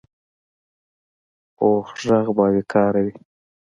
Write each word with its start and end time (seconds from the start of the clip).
پوخ 1.55 1.87
غږ 2.09 2.27
باوقاره 2.37 3.01
وي 3.05 3.15